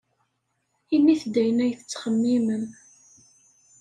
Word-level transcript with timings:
Init-d 0.95 1.35
ayen 1.41 1.63
ay 1.65 1.73
tettxemmimem. 1.79 2.65